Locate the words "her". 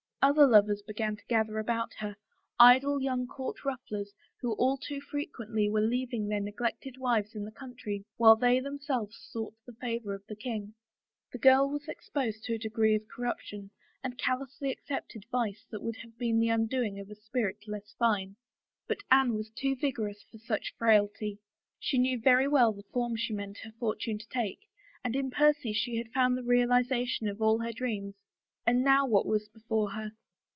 1.95-2.15, 23.63-23.71, 27.61-27.73, 29.93-30.11